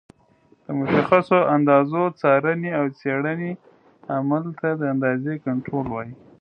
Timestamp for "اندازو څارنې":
1.55-2.71